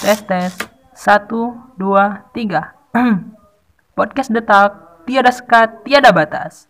Tes 0.00 0.24
tes. 0.24 0.56
Satu, 0.96 1.60
dua, 1.76 2.24
tiga. 2.32 2.72
Podcast 3.98 4.32
detak. 4.32 5.04
Tiada 5.04 5.28
sekat, 5.28 5.84
tiada 5.84 6.08
batas. 6.08 6.69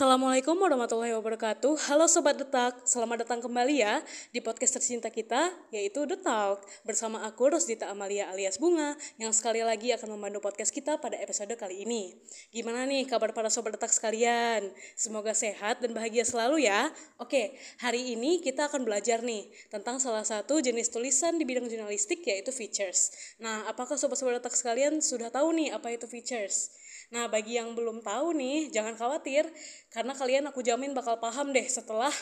Assalamualaikum 0.00 0.56
warahmatullahi 0.56 1.12
wabarakatuh 1.12 1.76
Halo 1.92 2.08
Sobat 2.08 2.40
Detak, 2.40 2.88
selamat 2.88 3.28
datang 3.28 3.44
kembali 3.44 3.84
ya 3.84 4.00
di 4.32 4.40
podcast 4.40 4.80
tercinta 4.80 5.12
kita 5.12 5.52
yaitu 5.68 6.08
The 6.08 6.16
Talk 6.16 6.64
Bersama 6.88 7.20
aku 7.28 7.52
Rosdita 7.52 7.84
Amalia 7.92 8.32
alias 8.32 8.56
Bunga 8.56 8.96
Yang 9.20 9.44
sekali 9.44 9.60
lagi 9.60 9.92
akan 9.92 10.16
membantu 10.16 10.40
podcast 10.40 10.72
kita 10.72 10.96
pada 10.96 11.20
episode 11.20 11.52
kali 11.52 11.84
ini 11.84 12.16
Gimana 12.48 12.88
nih 12.88 13.04
kabar 13.12 13.36
para 13.36 13.52
Sobat 13.52 13.76
Detak 13.76 13.92
sekalian? 13.92 14.72
Semoga 14.96 15.36
sehat 15.36 15.84
dan 15.84 15.92
bahagia 15.92 16.24
selalu 16.24 16.64
ya 16.64 16.88
Oke, 17.20 17.60
hari 17.84 18.16
ini 18.16 18.40
kita 18.40 18.72
akan 18.72 18.88
belajar 18.88 19.20
nih 19.20 19.52
Tentang 19.68 20.00
salah 20.00 20.24
satu 20.24 20.64
jenis 20.64 20.88
tulisan 20.88 21.36
di 21.36 21.44
bidang 21.44 21.68
jurnalistik 21.68 22.24
yaitu 22.24 22.56
features 22.56 23.36
Nah, 23.36 23.68
apakah 23.68 24.00
Sobat-Sobat 24.00 24.40
Detak 24.40 24.56
sekalian 24.56 25.04
sudah 25.04 25.28
tahu 25.28 25.52
nih 25.52 25.76
apa 25.76 25.92
itu 25.92 26.08
features? 26.08 26.72
Nah, 27.10 27.26
bagi 27.26 27.58
yang 27.58 27.74
belum 27.74 28.06
tahu 28.06 28.38
nih, 28.38 28.70
jangan 28.70 28.94
khawatir 28.94 29.42
karena 29.90 30.14
kalian 30.14 30.46
aku 30.46 30.62
jamin 30.62 30.94
bakal 30.94 31.18
paham 31.18 31.50
deh 31.50 31.66
setelah 31.66 32.14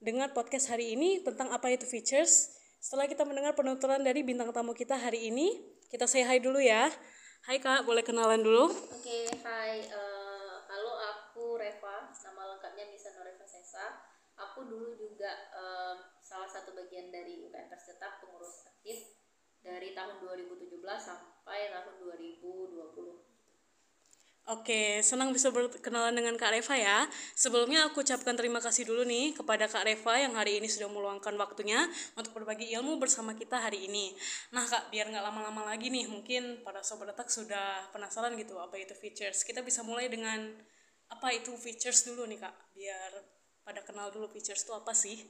dengar 0.00 0.32
podcast 0.32 0.72
hari 0.72 0.96
ini 0.96 1.20
tentang 1.20 1.52
apa 1.52 1.68
itu 1.68 1.84
features. 1.84 2.56
Setelah 2.80 3.04
kita 3.04 3.28
mendengar 3.28 3.52
penuturan 3.52 4.00
dari 4.00 4.24
bintang 4.24 4.48
tamu 4.48 4.72
kita 4.72 4.96
hari 4.96 5.28
ini, 5.28 5.60
kita 5.92 6.08
say 6.08 6.24
hi 6.24 6.40
dulu 6.40 6.56
ya. 6.56 6.88
Hai 7.44 7.60
Kak, 7.60 7.84
boleh 7.84 8.00
kenalan 8.00 8.40
dulu? 8.40 8.72
Oke, 8.72 9.28
hai. 9.44 9.84
eh, 9.84 10.54
halo, 10.72 10.92
aku 10.96 11.60
Reva. 11.60 12.08
Nama 12.08 12.42
lengkapnya 12.48 12.88
Nisa 12.88 13.12
Noreva 13.12 13.44
Sesa. 13.44 14.08
Aku 14.40 14.72
dulu 14.72 14.96
juga 14.96 15.52
eh, 15.52 15.94
salah 16.24 16.48
satu 16.48 16.72
bagian 16.72 17.12
dari 17.12 17.44
UKM 17.44 17.68
Persetak 17.68 18.24
pengurus 18.24 18.64
aktif 18.72 19.20
dari 19.60 19.92
tahun 19.92 20.16
2017 20.24 20.80
sampai 20.80 21.68
tahun 21.76 21.94
2020. 22.00 23.31
Oke, 24.50 24.98
senang 25.06 25.30
bisa 25.30 25.54
berkenalan 25.54 26.18
dengan 26.18 26.34
Kak 26.34 26.50
Reva 26.50 26.74
ya. 26.74 26.98
Sebelumnya 27.38 27.86
aku 27.86 28.02
ucapkan 28.02 28.34
terima 28.34 28.58
kasih 28.58 28.82
dulu 28.82 29.06
nih 29.06 29.38
kepada 29.38 29.70
Kak 29.70 29.86
Reva 29.86 30.18
yang 30.18 30.34
hari 30.34 30.58
ini 30.58 30.66
sudah 30.66 30.90
meluangkan 30.90 31.30
waktunya 31.38 31.86
untuk 32.18 32.34
berbagi 32.34 32.74
ilmu 32.74 32.98
bersama 32.98 33.38
kita 33.38 33.62
hari 33.62 33.86
ini. 33.86 34.10
Nah 34.50 34.66
Kak, 34.66 34.90
biar 34.90 35.14
nggak 35.14 35.22
lama-lama 35.22 35.70
lagi 35.70 35.94
nih, 35.94 36.10
mungkin 36.10 36.58
para 36.66 36.82
sobat 36.82 37.14
detak 37.14 37.30
sudah 37.30 37.86
penasaran 37.94 38.34
gitu 38.34 38.58
apa 38.58 38.74
itu 38.82 38.98
features. 38.98 39.46
Kita 39.46 39.62
bisa 39.62 39.86
mulai 39.86 40.10
dengan 40.10 40.42
apa 41.06 41.28
itu 41.30 41.54
features 41.54 42.02
dulu 42.02 42.26
nih 42.26 42.42
Kak, 42.42 42.74
biar 42.74 43.10
pada 43.62 43.78
kenal 43.86 44.10
dulu 44.10 44.26
features 44.26 44.66
itu 44.66 44.74
apa 44.74 44.90
sih. 44.90 45.22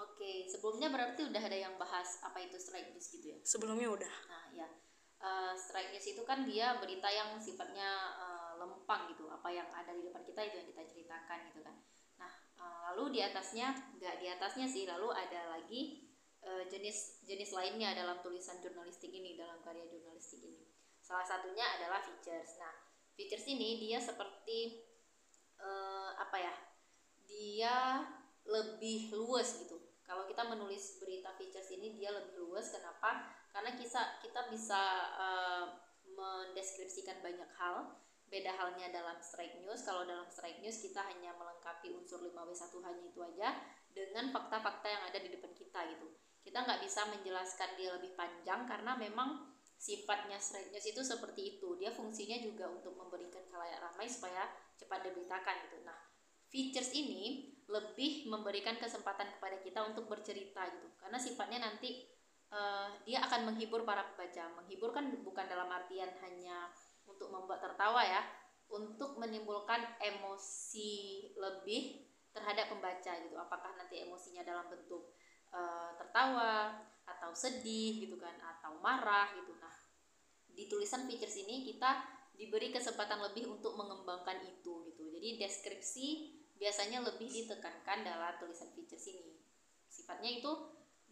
Oke, 0.00 0.48
sebelumnya 0.48 0.88
berarti 0.88 1.28
udah 1.28 1.42
ada 1.44 1.56
yang 1.60 1.76
bahas 1.76 2.24
apa 2.24 2.40
itu 2.40 2.56
strike 2.56 2.88
news 2.88 3.08
gitu 3.12 3.36
ya? 3.36 3.38
Sebelumnya 3.44 3.88
udah. 3.92 4.14
Nah, 4.32 4.44
ya. 4.56 4.68
Eh, 5.16 5.54
strike 5.56 5.90
news 5.96 6.06
itu 6.12 6.22
kan 6.28 6.44
dia 6.44 6.76
berita 6.76 7.08
yang 7.08 7.40
sifatnya 7.40 7.90
eh, 8.20 8.45
lempang 8.56 9.12
gitu. 9.12 9.28
Apa 9.28 9.48
yang 9.52 9.68
ada 9.70 9.92
di 9.92 10.04
depan 10.08 10.24
kita 10.24 10.40
itu 10.44 10.54
yang 10.60 10.68
kita 10.72 10.82
ceritakan 10.84 11.38
gitu 11.52 11.60
kan. 11.62 11.76
Nah, 12.20 12.32
eh, 12.58 12.78
lalu 12.92 13.18
di 13.18 13.20
atasnya, 13.22 13.72
nggak 13.96 14.16
di 14.20 14.26
atasnya 14.32 14.66
sih, 14.66 14.88
lalu 14.88 15.12
ada 15.12 15.56
lagi 15.56 16.12
eh, 16.46 16.64
jenis 16.70 17.26
jenis 17.26 17.50
lainnya 17.52 17.92
dalam 17.92 18.22
tulisan 18.24 18.58
jurnalistik 18.62 19.10
ini, 19.12 19.36
dalam 19.36 19.60
karya 19.60 19.86
jurnalistik 19.88 20.40
ini. 20.42 20.66
Salah 21.00 21.26
satunya 21.26 21.62
adalah 21.78 22.02
features. 22.02 22.58
Nah, 22.58 22.74
features 23.14 23.46
ini 23.46 23.78
dia 23.78 24.02
seperti 24.02 24.82
eh, 25.60 26.10
apa 26.18 26.36
ya? 26.40 26.54
Dia 27.26 27.76
lebih 28.46 29.12
luas 29.14 29.58
gitu. 29.62 29.78
Kalau 30.06 30.22
kita 30.30 30.46
menulis 30.46 31.02
berita 31.02 31.34
features 31.34 31.66
ini 31.74 31.98
dia 31.98 32.14
lebih 32.14 32.46
luas. 32.46 32.70
Kenapa? 32.70 33.26
Karena 33.50 33.74
kita 33.74 34.22
kita 34.22 34.46
bisa 34.50 34.80
eh, 35.18 35.66
mendeskripsikan 36.16 37.20
banyak 37.20 37.50
hal. 37.58 38.05
Beda 38.26 38.52
halnya 38.58 38.90
dalam 38.90 39.18
strike 39.22 39.62
news. 39.62 39.86
Kalau 39.86 40.02
dalam 40.02 40.26
strike 40.26 40.58
news 40.58 40.82
kita 40.82 40.98
hanya 41.06 41.30
melengkapi 41.38 41.94
unsur 41.94 42.18
5W1 42.26 42.74
hanya 42.82 43.02
itu 43.06 43.20
aja 43.22 43.48
dengan 43.94 44.28
fakta-fakta 44.34 44.86
yang 44.90 45.02
ada 45.06 45.18
di 45.22 45.30
depan 45.30 45.54
kita 45.54 45.80
gitu. 45.94 46.06
Kita 46.42 46.62
nggak 46.62 46.82
bisa 46.82 47.06
menjelaskan 47.10 47.70
dia 47.78 47.90
lebih 47.94 48.14
panjang 48.18 48.66
karena 48.66 48.98
memang 48.98 49.56
sifatnya 49.76 50.40
strike 50.40 50.72
news 50.72 50.86
itu 50.88 51.00
seperti 51.04 51.56
itu. 51.56 51.78
Dia 51.78 51.94
fungsinya 51.94 52.38
juga 52.42 52.66
untuk 52.72 52.96
memberikan 52.96 53.44
khalayak 53.46 53.78
ramai 53.78 54.10
supaya 54.10 54.48
cepat 54.74 55.06
diberitakan 55.06 55.54
gitu. 55.68 55.78
Nah, 55.84 55.98
features 56.50 56.90
ini 56.96 57.54
lebih 57.66 58.30
memberikan 58.30 58.78
kesempatan 58.78 59.36
kepada 59.38 59.58
kita 59.62 59.82
untuk 59.86 60.06
bercerita 60.06 60.64
gitu. 60.70 60.88
Karena 60.98 61.18
sifatnya 61.18 61.58
nanti 61.66 62.06
eh, 62.50 62.88
dia 63.04 63.22
akan 63.26 63.52
menghibur 63.52 63.82
para 63.82 64.06
pembaca. 64.14 64.62
Menghibur 64.62 64.90
kan 64.94 65.10
bukan 65.22 65.46
dalam 65.50 65.68
artian 65.70 66.10
hanya 66.22 66.70
untuk 67.06 67.32
membuat 67.32 67.62
tertawa 67.62 68.02
ya, 68.02 68.22
untuk 68.70 69.16
menimbulkan 69.16 69.82
emosi 70.02 71.30
lebih 71.38 72.06
terhadap 72.34 72.68
pembaca 72.68 73.12
gitu. 73.22 73.36
Apakah 73.38 73.78
nanti 73.78 74.02
emosinya 74.02 74.42
dalam 74.44 74.66
bentuk 74.68 75.16
eh, 75.54 75.90
tertawa 75.96 76.76
atau 77.06 77.30
sedih 77.32 78.02
gitu 78.02 78.18
kan, 78.18 78.34
atau 78.42 78.76
marah 78.82 79.30
gitu. 79.38 79.54
Nah, 79.56 79.72
di 80.50 80.66
tulisan 80.66 81.06
features 81.06 81.38
ini 81.38 81.62
kita 81.62 82.16
diberi 82.36 82.68
kesempatan 82.68 83.22
lebih 83.32 83.48
untuk 83.48 83.76
mengembangkan 83.78 84.44
itu 84.44 84.84
gitu. 84.92 85.08
Jadi 85.08 85.40
deskripsi 85.40 86.06
biasanya 86.56 87.04
lebih 87.04 87.28
ditekankan 87.28 88.04
dalam 88.04 88.36
tulisan 88.40 88.72
features 88.76 89.08
ini. 89.08 89.36
Sifatnya 89.88 90.28
itu 90.32 90.50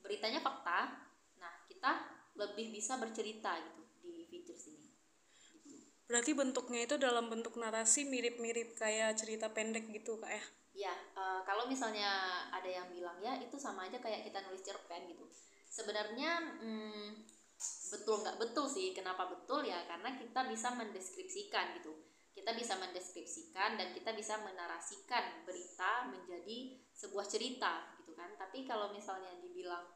beritanya 0.01 0.41
fakta. 0.45 1.09
Nah, 1.41 1.53
kita 1.69 2.05
lebih 2.37 2.73
bisa 2.73 3.01
bercerita 3.01 3.57
gitu. 3.61 3.84
Berarti 6.05 6.37
bentuknya 6.37 6.85
itu 6.85 7.01
dalam 7.01 7.33
bentuk 7.33 7.57
narasi 7.57 8.05
mirip-mirip 8.05 8.77
kayak 8.77 9.17
cerita 9.17 9.49
pendek 9.49 9.89
gitu 9.89 10.21
Kak 10.21 10.29
ya? 10.29 10.45
Ya, 10.75 10.95
eh, 11.17 11.41
kalau 11.49 11.65
misalnya 11.71 12.11
ada 12.51 12.67
yang 12.67 12.91
bilang 12.91 13.17
ya 13.23 13.39
itu 13.41 13.57
sama 13.57 13.89
aja 13.89 13.97
kayak 14.03 14.27
kita 14.27 14.45
nulis 14.45 14.61
cerpen 14.61 15.09
gitu. 15.09 15.25
Sebenarnya 15.71 16.61
hmm, 16.61 17.25
betul 17.95 18.21
nggak 18.21 18.37
betul 18.37 18.67
sih. 18.69 18.93
Kenapa 18.93 19.33
betul 19.33 19.65
ya? 19.65 19.81
Karena 19.89 20.13
kita 20.19 20.45
bisa 20.51 20.77
mendeskripsikan 20.77 21.81
gitu. 21.81 21.95
Kita 22.35 22.53
bisa 22.53 22.77
mendeskripsikan 22.77 23.79
dan 23.79 23.95
kita 23.95 24.13
bisa 24.13 24.37
menarasikan 24.43 25.47
berita 25.47 26.11
menjadi 26.11 26.75
sebuah 26.93 27.25
cerita 27.25 27.97
gitu 28.03 28.13
kan. 28.13 28.35
Tapi 28.37 28.69
kalau 28.69 28.93
misalnya 28.93 29.41
dibilang 29.41 29.89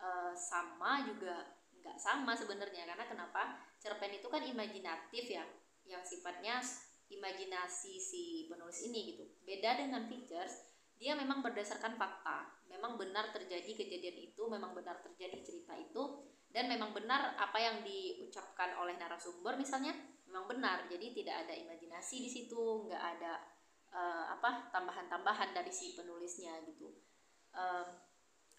eh, 0.00 0.34
sama 0.34 1.06
juga 1.06 1.60
nggak 1.82 1.98
sama 1.98 2.32
sebenarnya 2.34 2.88
karena 2.88 3.06
kenapa 3.06 3.71
cerpen 3.82 4.14
itu 4.14 4.30
kan 4.30 4.46
imajinatif 4.46 5.26
ya 5.26 5.42
yang 5.90 6.06
sifatnya 6.06 6.62
imajinasi 7.10 7.98
si 7.98 8.46
penulis 8.46 8.78
ini 8.86 9.12
gitu. 9.12 9.26
Beda 9.42 9.74
dengan 9.74 10.06
features 10.06 10.62
dia 10.94 11.18
memang 11.18 11.42
berdasarkan 11.42 11.98
fakta. 11.98 12.62
Memang 12.70 12.94
benar 12.94 13.34
terjadi 13.34 13.74
kejadian 13.74 14.32
itu 14.32 14.42
memang 14.46 14.72
benar 14.72 15.02
terjadi 15.02 15.42
cerita 15.42 15.74
itu 15.74 16.22
dan 16.54 16.70
memang 16.70 16.94
benar 16.94 17.34
apa 17.36 17.58
yang 17.58 17.82
diucapkan 17.82 18.78
oleh 18.78 18.94
narasumber 18.96 19.58
misalnya 19.58 19.92
memang 20.30 20.46
benar. 20.46 20.86
Jadi 20.86 21.10
tidak 21.18 21.44
ada 21.44 21.54
imajinasi 21.58 22.22
di 22.22 22.30
situ 22.30 22.86
nggak 22.86 23.02
ada 23.18 23.42
eh, 23.90 24.24
apa 24.38 24.70
tambahan-tambahan 24.70 25.52
dari 25.52 25.74
si 25.74 25.98
penulisnya 25.98 26.54
gitu. 26.70 26.88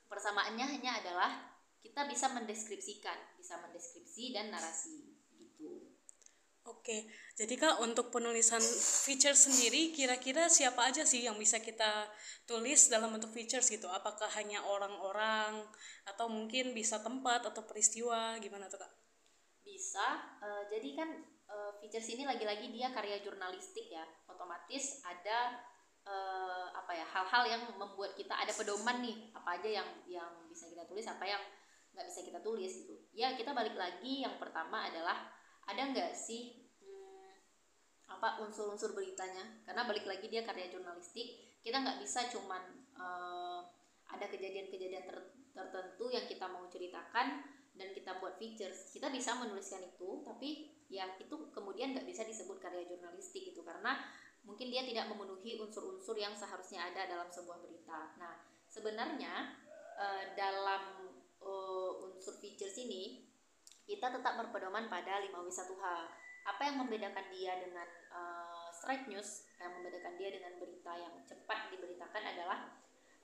Persamaannya 0.05 0.77
hanya 0.77 1.01
adalah 1.01 1.53
kita 1.81 2.07
bisa 2.07 2.31
mendeskripsikan 2.31 3.35
bisa 3.35 3.59
mendeskripsi 3.59 4.31
dan 4.31 4.53
narasi 4.53 5.12
Oke, 6.63 7.11
jadi 7.35 7.55
Kak 7.59 7.83
untuk 7.83 8.07
penulisan 8.07 8.63
feature 9.03 9.35
sendiri 9.35 9.91
kira-kira 9.91 10.47
siapa 10.47 10.87
aja 10.87 11.03
sih 11.03 11.27
yang 11.27 11.35
bisa 11.35 11.59
kita 11.59 12.07
tulis 12.47 12.87
dalam 12.87 13.11
bentuk 13.11 13.35
features 13.35 13.67
gitu? 13.67 13.91
Apakah 13.91 14.31
hanya 14.39 14.63
orang-orang 14.63 15.59
atau 16.07 16.31
mungkin 16.31 16.71
bisa 16.71 17.03
tempat 17.03 17.51
atau 17.51 17.67
peristiwa? 17.67 18.39
Gimana 18.39 18.71
tuh 18.71 18.79
Kak? 18.79 18.91
bisa. 19.83 20.07
Eh, 20.39 20.63
jadi 20.69 20.89
kan 20.95 21.09
eh, 21.49 21.71
features 21.81 22.07
ini 22.13 22.23
lagi-lagi 22.23 22.69
dia 22.69 22.93
karya 22.93 23.19
jurnalistik 23.19 23.89
ya. 23.89 24.05
Otomatis 24.29 25.01
ada 25.03 25.59
eh, 26.05 26.67
apa 26.71 26.91
ya 26.93 27.03
hal-hal 27.03 27.43
yang 27.49 27.63
membuat 27.75 28.13
kita 28.13 28.31
ada 28.37 28.53
pedoman 28.53 29.01
nih. 29.01 29.33
Apa 29.33 29.59
aja 29.59 29.69
yang 29.81 29.89
yang 30.05 30.31
bisa 30.47 30.69
kita 30.69 30.85
tulis 30.85 31.03
apa 31.09 31.25
yang 31.25 31.41
nggak 31.91 32.07
bisa 32.07 32.21
kita 32.23 32.39
tulis 32.39 32.71
gitu. 32.85 32.95
Ya 33.11 33.33
kita 33.33 33.51
balik 33.51 33.75
lagi. 33.75 34.23
Yang 34.23 34.37
pertama 34.39 34.87
adalah 34.87 35.27
ada 35.67 35.81
nggak 35.91 36.11
sih 36.15 36.69
hmm, 36.83 37.31
apa 38.11 38.43
unsur-unsur 38.43 38.91
beritanya? 38.95 39.63
Karena 39.63 39.87
balik 39.87 40.07
lagi 40.07 40.27
dia 40.27 40.43
karya 40.43 40.71
jurnalistik 40.71 41.59
kita 41.63 41.79
nggak 41.79 41.99
bisa 42.03 42.27
cuman 42.27 42.63
eh, 42.99 43.61
ada 44.11 44.25
kejadian-kejadian 44.27 45.07
ter- 45.07 45.31
tertentu 45.55 46.05
yang 46.11 46.27
kita 46.27 46.45
mau 46.51 46.67
ceritakan 46.67 47.41
dan 47.73 47.89
kita 47.95 48.19
buat 48.21 48.37
features. 48.37 48.91
Kita 48.91 49.09
bisa 49.09 49.33
menuliskan 49.39 49.81
itu 49.81 50.21
tapi 50.21 50.69
ya 50.91 51.09
itu 51.17 51.49
kemudian 51.55 51.95
nggak 51.95 52.05
bisa 52.05 52.27
disebut 52.27 52.59
karya 52.59 52.85
jurnalistik 52.85 53.49
gitu. 53.49 53.63
Karena 53.63 53.97
mungkin 54.43 54.69
dia 54.69 54.83
tidak 54.83 55.07
memenuhi 55.07 55.57
unsur-unsur 55.57 56.19
yang 56.19 56.35
seharusnya 56.35 56.91
ada 56.91 57.07
dalam 57.07 57.31
sebuah 57.31 57.63
berita. 57.63 58.13
Nah 58.19 58.43
sebenarnya 58.67 59.55
uh, 59.97 60.23
dalam 60.35 61.09
uh, 61.39 61.91
unsur 62.11 62.35
features 62.43 62.75
ini 62.77 63.32
kita 63.83 64.07
tetap 64.13 64.33
berpedoman 64.39 64.87
pada 64.87 65.19
5W1H 65.23 65.85
apa 66.43 66.61
yang 66.67 66.83
membedakan 66.83 67.25
dia 67.31 67.55
dengan 67.55 67.87
uh, 68.11 68.67
strike 68.75 69.07
news? 69.07 69.47
Yang 69.59 69.79
membedakan 69.79 70.13
dia 70.19 70.29
dengan 70.35 70.53
berita 70.59 70.91
yang 70.99 71.15
cepat 71.23 71.71
diberitakan 71.71 72.23
adalah 72.35 72.59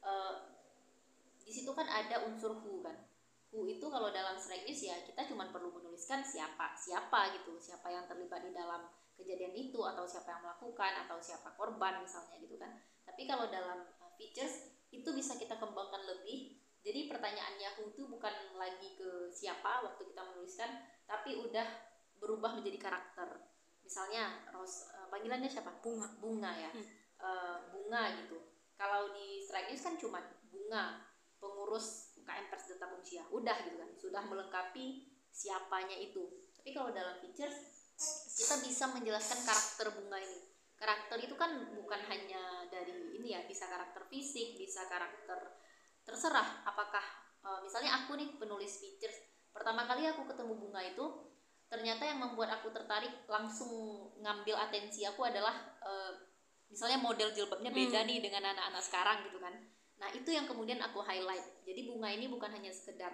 uh, 0.04 0.34
di 1.44 1.52
situ 1.52 1.72
kan 1.76 1.88
ada 1.88 2.24
unsur 2.24 2.56
who 2.64 2.80
kan. 2.80 2.96
Who 3.52 3.68
itu 3.68 3.84
kalau 3.92 4.14
dalam 4.16 4.40
strike 4.40 4.64
news 4.64 4.80
ya 4.80 5.04
kita 5.04 5.28
cuma 5.28 5.52
perlu 5.52 5.68
menuliskan 5.76 6.24
siapa 6.24 6.80
siapa 6.80 7.36
gitu. 7.36 7.60
Siapa 7.60 7.92
yang 7.92 8.08
terlibat 8.08 8.40
di 8.48 8.56
dalam 8.56 8.88
kejadian 9.20 9.52
itu 9.52 9.84
atau 9.84 10.08
siapa 10.08 10.40
yang 10.40 10.42
melakukan 10.48 10.92
atau 11.04 11.20
siapa 11.20 11.52
korban 11.60 12.00
misalnya 12.00 12.40
gitu 12.40 12.56
kan. 12.56 12.72
Tapi 13.04 13.28
kalau 13.28 13.52
dalam 13.52 13.84
uh, 14.00 14.12
features 14.16 14.72
itu 14.96 15.10
bisa 15.12 15.36
kita 15.36 15.60
kembangkan 15.60 16.08
lebih 16.08 16.56
jadi 16.90 17.06
pertanyaannya 17.06 17.70
who 17.78 17.94
itu 17.94 18.10
bukan 18.10 18.34
lagi 18.58 18.98
ke 18.98 19.30
siapa 19.30 19.86
waktu 19.86 20.10
kita 20.10 20.26
menuliskan 20.26 20.90
tapi 21.06 21.38
udah 21.38 21.70
berubah 22.18 22.58
menjadi 22.58 22.82
karakter. 22.82 23.46
Misalnya 23.86 24.42
ros 24.50 24.90
uh, 24.98 25.06
panggilannya 25.14 25.46
siapa? 25.46 25.70
Bunga 25.86 26.10
bunga 26.18 26.50
ya? 26.58 26.74
Hmm. 26.74 26.86
uh, 27.22 27.58
bunga 27.70 28.26
gitu. 28.26 28.42
Kalau 28.74 29.14
di 29.14 29.46
strike 29.46 29.70
news 29.70 29.86
kan 29.86 29.96
cuma 30.02 30.20
bunga 30.50 31.06
pengurus 31.38 32.18
UKM 32.18 32.50
Pers 32.50 32.74
Data 32.74 32.90
udah 33.38 33.58
gitu 33.70 33.78
kan 33.78 33.90
sudah 33.94 34.22
melengkapi 34.26 35.14
siapanya 35.30 35.94
itu. 35.94 36.26
Tapi 36.58 36.74
kalau 36.74 36.90
dalam 36.90 37.22
features 37.22 37.86
kita 38.34 38.66
bisa 38.66 38.90
menjelaskan 38.98 39.46
karakter 39.46 39.94
bunga 39.94 40.18
ini. 40.18 40.42
Karakter 40.74 41.22
itu 41.22 41.38
kan 41.38 41.54
bukan 41.70 42.02
hanya 42.10 42.66
dari 42.74 43.22
ini 43.22 43.38
ya 43.38 43.46
bisa 43.46 43.70
karakter 43.70 44.10
fisik 44.10 44.58
bisa 44.58 44.90
karakter 44.90 45.60
terserah 46.10 46.66
apakah 46.66 47.06
e, 47.46 47.50
misalnya 47.62 48.02
aku 48.02 48.18
nih 48.18 48.34
penulis 48.42 48.82
features 48.82 49.30
pertama 49.54 49.86
kali 49.86 50.10
aku 50.10 50.26
ketemu 50.26 50.58
bunga 50.58 50.82
itu 50.82 51.06
ternyata 51.70 52.02
yang 52.10 52.18
membuat 52.18 52.58
aku 52.58 52.74
tertarik 52.74 53.14
langsung 53.30 53.70
ngambil 54.18 54.58
atensi 54.58 55.06
aku 55.06 55.30
adalah 55.30 55.54
e, 55.86 55.92
misalnya 56.74 56.98
model 56.98 57.30
jilbabnya 57.30 57.70
beda 57.70 58.02
hmm. 58.02 58.08
nih 58.10 58.20
dengan 58.26 58.50
anak-anak 58.50 58.82
sekarang 58.82 59.18
gitu 59.30 59.38
kan 59.38 59.54
Nah, 60.00 60.10
itu 60.16 60.32
yang 60.32 60.48
kemudian 60.48 60.80
aku 60.80 61.04
highlight. 61.04 61.44
Jadi 61.68 61.92
bunga 61.92 62.10
ini 62.10 62.32
bukan 62.32 62.50
hanya 62.56 62.72
sekedar 62.72 63.12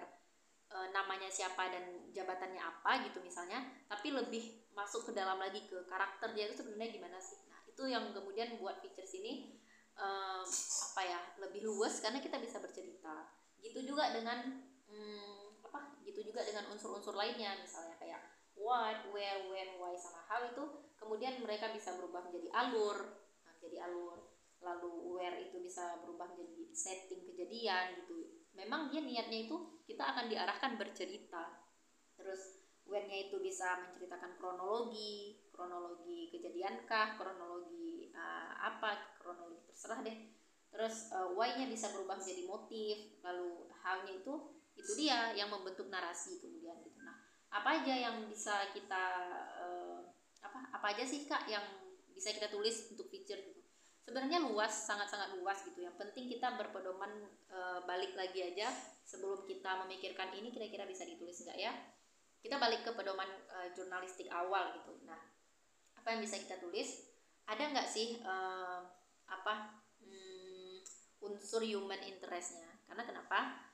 e, 0.70 0.76
namanya 0.94 1.26
siapa 1.26 1.66
dan 1.66 2.14
jabatannya 2.14 2.62
apa 2.62 3.10
gitu 3.10 3.18
misalnya, 3.20 3.58
tapi 3.90 4.14
lebih 4.14 4.70
masuk 4.72 5.10
ke 5.10 5.12
dalam 5.12 5.36
lagi 5.42 5.66
ke 5.66 5.82
karakter 5.90 6.30
dia 6.32 6.46
itu 6.46 6.62
sebenarnya 6.62 6.94
gimana 6.94 7.18
sih. 7.18 7.42
Nah, 7.50 7.58
itu 7.66 7.82
yang 7.90 8.14
kemudian 8.14 8.54
buat 8.62 8.78
features 8.78 9.18
ini 9.18 9.55
e, 9.96 10.06
apa 10.92 11.02
ya, 11.02 11.20
lebih 11.40 11.64
luas 11.64 11.98
karena 12.04 12.20
kita 12.20 12.36
bisa 12.38 12.60
bercerita. 12.60 13.32
Gitu 13.60 13.82
juga 13.82 14.12
dengan 14.12 14.62
hmm, 14.92 15.64
apa? 15.66 16.00
Gitu 16.04 16.32
juga 16.32 16.44
dengan 16.44 16.70
unsur-unsur 16.70 17.16
lainnya 17.16 17.56
misalnya 17.58 17.96
kayak 17.98 18.22
what, 18.56 19.08
where, 19.10 19.48
when, 19.50 19.76
why 19.80 19.96
sama 19.96 20.22
how 20.28 20.44
itu 20.44 20.64
kemudian 20.96 21.40
mereka 21.44 21.68
bisa 21.76 21.92
berubah 21.96 22.24
menjadi 22.24 22.48
alur, 22.56 22.98
nah, 23.44 23.54
jadi 23.60 23.84
alur 23.84 24.36
lalu 24.64 25.16
where 25.16 25.36
itu 25.36 25.60
bisa 25.60 26.00
berubah 26.00 26.32
menjadi 26.32 26.72
setting 26.72 27.28
kejadian 27.28 28.00
gitu 28.02 28.40
memang 28.56 28.88
dia 28.88 29.04
niatnya 29.04 29.46
itu 29.48 29.56
kita 29.84 30.02
akan 30.02 30.32
diarahkan 30.32 30.80
bercerita 30.80 31.60
terus 32.16 32.64
when-nya 32.88 33.28
itu 33.28 33.36
bisa 33.38 33.84
menceritakan 33.84 34.40
kronologi 34.40 35.44
kronologi 35.52 36.32
kejadiankah 36.32 37.20
kronologi 37.20 38.10
uh, 38.16 38.52
apa 38.72 39.15
terserah 39.76 40.00
deh. 40.00 40.16
Terus 40.72 41.12
uh, 41.12 41.36
why-nya 41.36 41.68
bisa 41.68 41.92
berubah 41.92 42.16
menjadi 42.16 42.48
motif 42.48 43.20
lalu 43.20 43.68
how-nya 43.84 44.16
itu 44.16 44.34
itu 44.72 44.92
dia 44.96 45.36
yang 45.36 45.52
membentuk 45.52 45.92
narasi 45.92 46.40
kemudian 46.40 46.80
gitu. 46.80 46.96
Nah 47.04 47.20
apa 47.52 47.84
aja 47.84 47.92
yang 47.92 48.24
bisa 48.24 48.72
kita 48.72 49.04
uh, 49.60 50.00
apa 50.40 50.72
apa 50.72 50.86
aja 50.96 51.04
sih 51.04 51.28
kak 51.28 51.44
yang 51.44 51.64
bisa 52.16 52.32
kita 52.32 52.48
tulis 52.48 52.88
untuk 52.88 53.12
feature 53.12 53.36
gitu? 53.44 53.60
Sebenarnya 54.06 54.38
luas 54.40 54.70
sangat-sangat 54.70 55.36
luas 55.36 55.60
gitu. 55.66 55.82
Yang 55.82 55.98
penting 55.98 56.30
kita 56.30 56.54
berpedoman 56.54 57.10
e, 57.50 57.58
balik 57.90 58.14
lagi 58.14 58.38
aja 58.38 58.70
sebelum 59.02 59.42
kita 59.42 59.82
memikirkan 59.82 60.30
ini 60.30 60.54
kira-kira 60.54 60.86
bisa 60.86 61.02
ditulis 61.02 61.42
nggak 61.42 61.58
ya. 61.58 61.74
Kita 62.38 62.54
balik 62.62 62.86
ke 62.86 62.94
pedoman 62.94 63.26
e, 63.26 63.74
jurnalistik 63.74 64.30
awal 64.30 64.78
gitu. 64.78 64.94
Nah 65.10 65.18
apa 65.98 66.14
yang 66.14 66.22
bisa 66.22 66.38
kita 66.38 66.54
tulis? 66.62 67.02
Ada 67.50 67.74
nggak 67.74 67.88
sih 67.90 68.22
e, 68.22 68.34
apa 69.26 69.82
hmm, 70.02 70.82
unsur 71.22 71.62
human 71.62 72.00
interestnya. 72.02 72.70
Karena 72.86 73.02
kenapa? 73.02 73.66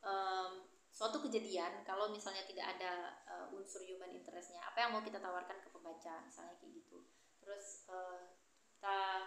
E, 0.00 0.12
suatu 0.94 1.18
kejadian 1.26 1.82
kalau 1.82 2.14
misalnya 2.14 2.46
tidak 2.46 2.78
ada 2.78 3.18
uh, 3.26 3.46
unsur 3.50 3.82
human 3.82 4.14
interestnya 4.14 4.62
apa 4.62 4.86
yang 4.86 4.94
mau 4.94 5.02
kita 5.02 5.18
tawarkan 5.18 5.58
ke 5.58 5.68
pembaca 5.74 6.22
misalnya 6.22 6.54
kayak 6.62 6.70
gitu. 6.70 7.02
Terus 7.42 7.82
uh, 7.90 8.30
kita 8.70 9.26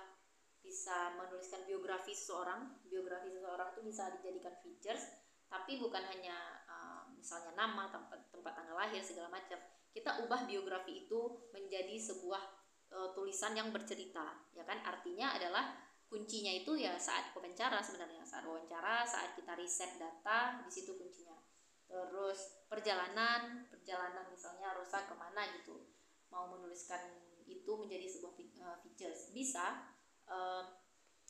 bisa 0.64 1.12
menuliskan 1.20 1.68
biografi 1.68 2.16
seseorang 2.16 2.88
biografi 2.88 3.36
seseorang 3.36 3.76
itu 3.76 3.82
bisa 3.84 4.16
dijadikan 4.16 4.56
features 4.64 5.12
tapi 5.52 5.76
bukan 5.76 6.08
hanya 6.08 6.64
uh, 6.72 7.04
misalnya 7.12 7.52
nama 7.60 7.92
tempat 7.92 8.32
tempat 8.32 8.56
tanggal 8.56 8.80
lahir 8.80 9.04
segala 9.04 9.28
macam. 9.28 9.60
Kita 9.92 10.24
ubah 10.24 10.48
biografi 10.48 11.04
itu 11.04 11.52
menjadi 11.52 12.00
sebuah 12.00 12.57
uh, 12.94 13.10
tulisan 13.16 13.54
yang 13.58 13.70
bercerita 13.72 14.38
ya 14.54 14.64
kan? 14.64 14.80
Artinya 14.84 15.36
adalah 15.36 15.76
kuncinya 16.08 16.52
itu 16.56 16.80
ya 16.80 16.96
saat 16.96 17.36
wawancara 17.36 17.84
sebenarnya 17.84 18.24
saat 18.24 18.48
wawancara 18.48 19.04
saat 19.04 19.36
kita 19.36 19.54
riset 19.60 20.00
data 20.00 20.64
di 20.64 20.72
situ 20.72 20.96
kuncinya. 20.96 21.36
Terus 21.88 22.68
perjalanan 22.68 23.68
perjalanan 23.68 24.28
misalnya 24.32 24.76
rusak 24.76 25.08
ke 25.08 25.16
mana 25.16 25.48
gitu 25.60 25.88
mau 26.28 26.52
menuliskan 26.52 27.00
itu 27.48 27.72
menjadi 27.80 28.08
sebuah 28.08 28.34
uh, 28.64 28.78
features. 28.84 29.32
Bisa 29.32 29.88
uh, 30.28 30.64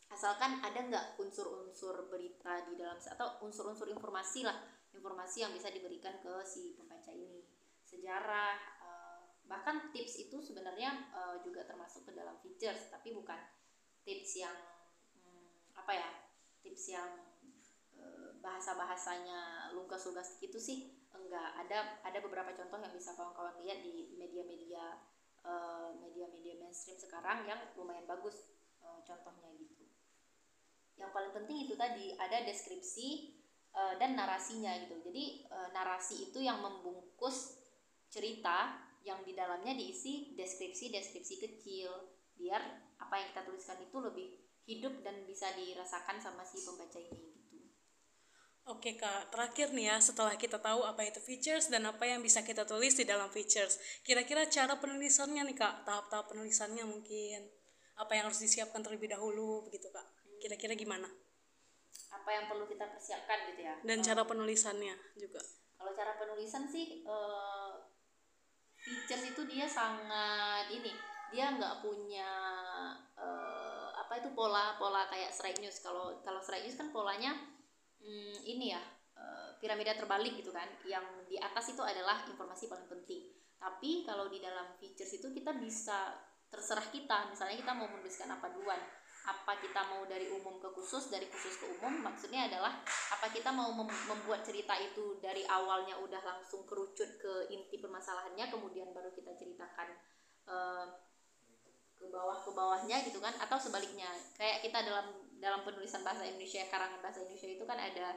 asalkan 0.10 0.64
ada 0.64 0.80
nggak 0.82 1.06
unsur-unsur 1.22 2.10
berita 2.10 2.66
di 2.66 2.80
dalam 2.80 2.98
atau 2.98 3.44
unsur-unsur 3.46 3.92
informasi 3.92 4.48
lah 4.48 4.56
informasi 4.98 5.46
yang 5.46 5.54
bisa 5.54 5.70
diberikan 5.70 6.18
ke 6.18 6.42
si 6.42 6.74
pembaca 6.74 7.14
ini. 7.14 7.46
Sejarah 7.86 8.58
uh, 8.82 8.97
bahkan 9.48 9.90
tips 9.96 10.28
itu 10.28 10.38
sebenarnya 10.44 11.08
uh, 11.16 11.36
juga 11.40 11.64
termasuk 11.64 12.04
ke 12.08 12.12
dalam 12.12 12.36
features 12.44 12.92
tapi 12.92 13.16
bukan 13.16 13.40
tips 14.04 14.44
yang 14.44 14.56
hmm, 15.16 15.72
apa 15.76 15.92
ya 15.96 16.10
tips 16.60 16.92
yang 16.92 17.12
uh, 17.96 18.36
bahasa 18.44 18.76
bahasanya 18.76 19.72
lugas-lugas 19.74 20.36
gitu 20.44 20.60
sih. 20.60 21.00
Enggak 21.16 21.66
ada 21.66 22.00
ada 22.04 22.20
beberapa 22.22 22.54
contoh 22.54 22.78
yang 22.78 22.94
bisa 22.94 23.16
kawan-kawan 23.16 23.58
lihat 23.64 23.82
di 23.82 24.16
media-media 24.16 25.00
media-media 26.04 26.60
mainstream 26.60 27.00
sekarang 27.00 27.48
yang 27.48 27.56
lumayan 27.80 28.04
bagus 28.04 28.52
uh, 28.84 29.00
contohnya 29.08 29.48
gitu. 29.56 29.88
Yang 31.00 31.16
paling 31.16 31.32
penting 31.32 31.58
itu 31.64 31.80
tadi 31.80 32.12
ada 32.20 32.44
deskripsi 32.44 33.32
uh, 33.72 33.96
dan 33.96 34.20
narasinya 34.20 34.76
gitu. 34.84 35.00
Jadi 35.08 35.48
narasi 35.72 36.28
itu 36.28 36.44
yang 36.44 36.60
membungkus 36.60 37.64
cerita 38.12 38.87
yang 39.06 39.22
di 39.24 39.34
dalamnya 39.38 39.74
diisi 39.76 40.34
deskripsi-deskripsi 40.38 41.36
kecil 41.40 41.92
biar 42.38 42.62
apa 43.02 43.14
yang 43.18 43.28
kita 43.34 43.42
tuliskan 43.46 43.80
itu 43.82 43.98
lebih 43.98 44.28
hidup 44.68 45.00
dan 45.02 45.24
bisa 45.24 45.48
dirasakan 45.56 46.20
sama 46.20 46.44
si 46.44 46.60
pembaca 46.62 47.00
ini 47.00 47.34
gitu. 47.50 47.72
Oke 48.68 49.00
kak, 49.00 49.32
terakhir 49.32 49.72
nih 49.72 49.96
ya 49.96 49.98
setelah 50.04 50.36
kita 50.36 50.60
tahu 50.60 50.84
apa 50.84 51.08
itu 51.08 51.24
features 51.24 51.72
dan 51.72 51.88
apa 51.88 52.04
yang 52.04 52.20
bisa 52.20 52.44
kita 52.44 52.68
tulis 52.68 53.00
di 53.00 53.08
dalam 53.08 53.32
features, 53.32 53.80
kira-kira 54.04 54.44
cara 54.52 54.76
penulisannya 54.76 55.48
nih 55.48 55.56
kak, 55.56 55.88
tahap-tahap 55.88 56.36
penulisannya 56.36 56.84
mungkin. 56.84 57.48
Apa 57.98 58.14
yang 58.14 58.30
harus 58.30 58.38
disiapkan 58.44 58.86
terlebih 58.86 59.10
dahulu 59.10 59.66
begitu 59.66 59.90
kak? 59.90 60.06
Kira-kira 60.38 60.78
gimana? 60.78 61.10
Apa 62.14 62.30
yang 62.30 62.46
perlu 62.52 62.70
kita 62.70 62.92
persiapkan 62.92 63.56
gitu 63.56 63.62
ya? 63.66 63.74
Dan 63.82 64.04
cara 64.04 64.22
penulisannya 64.28 64.96
juga. 65.18 65.42
kalau 65.78 65.94
cara 65.94 66.18
penulisan 66.18 66.66
sih 66.66 67.06
uh, 67.06 67.57
features 68.88 69.36
itu 69.36 69.42
dia 69.44 69.68
sangat 69.68 70.72
ini 70.72 70.96
dia 71.28 71.52
nggak 71.52 71.84
punya 71.84 72.32
uh, 73.20 73.92
apa 74.00 74.24
itu 74.24 74.32
pola 74.32 74.80
pola 74.80 75.04
kayak 75.12 75.36
strike 75.36 75.60
news. 75.60 75.84
Kalau 75.84 76.24
kalau 76.24 76.40
strike 76.40 76.64
news 76.64 76.80
kan 76.80 76.88
polanya 76.96 77.36
hmm, 78.00 78.48
ini 78.48 78.72
ya 78.72 78.80
uh, 79.20 79.60
piramida 79.60 79.92
terbalik 79.92 80.40
gitu 80.40 80.56
kan. 80.56 80.72
Yang 80.88 81.28
di 81.28 81.36
atas 81.36 81.76
itu 81.76 81.84
adalah 81.84 82.24
informasi 82.24 82.72
paling 82.72 82.88
penting. 82.88 83.28
Tapi 83.60 84.08
kalau 84.08 84.32
di 84.32 84.40
dalam 84.40 84.72
features 84.80 85.20
itu 85.20 85.28
kita 85.36 85.52
bisa 85.60 86.16
terserah 86.48 86.88
kita. 86.88 87.28
Misalnya 87.28 87.60
kita 87.60 87.76
mau 87.76 87.92
menuliskan 87.92 88.32
apa 88.32 88.48
duluan 88.56 88.80
apa 89.28 89.60
kita 89.60 89.84
mau 89.92 90.08
dari 90.08 90.32
umum 90.32 90.56
ke 90.64 90.72
khusus 90.72 91.12
dari 91.12 91.28
khusus 91.28 91.60
ke 91.60 91.68
umum 91.68 92.00
maksudnya 92.00 92.48
adalah 92.48 92.80
apa 93.12 93.28
kita 93.28 93.52
mau 93.52 93.76
membuat 93.76 94.48
cerita 94.48 94.72
itu 94.80 95.20
dari 95.20 95.44
awalnya 95.44 96.00
udah 96.00 96.24
langsung 96.24 96.64
kerucut 96.64 97.20
ke 97.20 97.52
permasalahannya 97.78 98.48
kemudian 98.48 98.96
baru 98.96 99.12
kita 99.12 99.36
ceritakan 99.36 99.92
uh, 100.48 100.88
ke 101.98 102.06
bawah 102.14 102.38
ke 102.38 102.52
bawahnya 102.54 102.98
gitu 103.04 103.18
kan 103.18 103.34
atau 103.42 103.58
sebaliknya. 103.58 104.08
Kayak 104.38 104.62
kita 104.70 104.80
dalam 104.86 105.08
dalam 105.42 105.62
penulisan 105.66 106.06
bahasa 106.06 106.26
Indonesia 106.26 106.66
karangan 106.70 107.02
bahasa 107.02 107.26
Indonesia 107.26 107.50
itu 107.58 107.66
kan 107.66 107.78
ada 107.78 108.08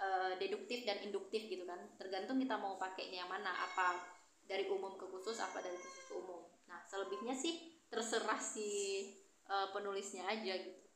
uh, 0.00 0.32
deduktif 0.40 0.88
dan 0.88 1.04
induktif 1.04 1.44
gitu 1.46 1.68
kan. 1.68 1.78
Tergantung 2.00 2.40
kita 2.40 2.56
mau 2.56 2.80
pakainya 2.80 3.24
yang 3.24 3.30
mana 3.30 3.52
apa 3.52 4.00
dari 4.48 4.66
umum 4.72 4.96
ke 4.96 5.04
khusus 5.04 5.36
apa 5.38 5.60
dari 5.60 5.76
khusus 5.76 6.04
ke 6.08 6.14
umum. 6.16 6.48
Nah 6.66 6.80
selebihnya 6.88 7.36
sih 7.36 7.76
terserah 7.92 8.40
si 8.40 8.68
uh, 9.50 9.70
penulisnya 9.74 10.26
aja 10.28 10.54
gitu 10.58 10.86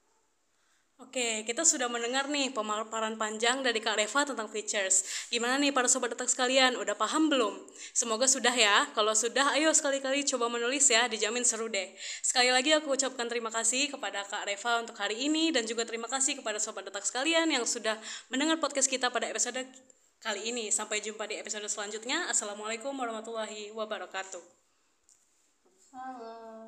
Oke, 1.01 1.49
kita 1.49 1.65
sudah 1.65 1.89
mendengar 1.89 2.29
nih 2.29 2.53
pemaparan 2.53 3.17
panjang 3.17 3.65
dari 3.65 3.81
Kak 3.81 3.97
Reva 3.97 4.21
tentang 4.29 4.53
features. 4.53 5.25
Gimana 5.33 5.57
nih 5.57 5.73
para 5.73 5.89
sobat 5.89 6.13
detak 6.13 6.29
sekalian, 6.29 6.77
udah 6.77 6.93
paham 6.93 7.33
belum? 7.33 7.57
Semoga 7.97 8.29
sudah 8.29 8.53
ya. 8.53 8.85
Kalau 8.93 9.17
sudah, 9.17 9.57
ayo 9.57 9.73
sekali-kali 9.73 10.29
coba 10.29 10.53
menulis 10.53 10.93
ya, 10.93 11.09
dijamin 11.09 11.41
seru 11.41 11.73
deh. 11.73 11.89
Sekali 12.21 12.53
lagi 12.53 12.77
aku 12.77 12.93
ucapkan 12.93 13.33
terima 13.33 13.49
kasih 13.49 13.89
kepada 13.89 14.29
Kak 14.29 14.45
Reva 14.45 14.85
untuk 14.85 14.93
hari 15.01 15.25
ini 15.25 15.49
dan 15.49 15.65
juga 15.65 15.89
terima 15.89 16.05
kasih 16.05 16.37
kepada 16.37 16.61
sobat 16.61 16.85
detak 16.85 17.09
sekalian 17.09 17.49
yang 17.49 17.65
sudah 17.65 17.97
mendengar 18.29 18.61
podcast 18.61 18.93
kita 18.93 19.09
pada 19.09 19.25
episode 19.25 19.65
kali 20.21 20.53
ini. 20.53 20.69
Sampai 20.69 21.01
jumpa 21.01 21.25
di 21.25 21.41
episode 21.41 21.65
selanjutnya. 21.65 22.29
Assalamualaikum 22.29 22.93
warahmatullahi 22.93 23.73
wabarakatuh. 23.73 24.45
Halo. 25.97 26.50